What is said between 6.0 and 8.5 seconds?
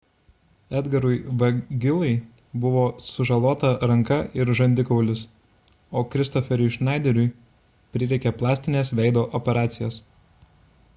o kristofferiui schneideriui prireikė